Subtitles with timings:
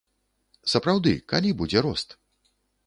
[0.73, 2.21] Сапраўды, калі будзе рост?